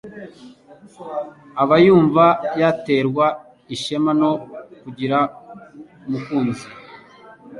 [1.61, 2.25] aba yumva
[2.59, 3.25] yaterwa
[3.75, 4.31] ishema no
[4.81, 5.17] kugira
[6.07, 6.67] umukunzi